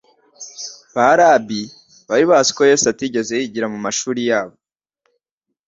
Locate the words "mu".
3.73-3.79